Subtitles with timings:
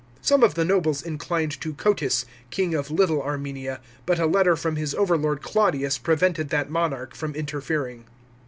[0.23, 4.75] Some of the nobles inclined to Cotys, king of Little Armenia, but a letter from
[4.75, 8.05] his overlord Claudius prevented that monarch from interfering.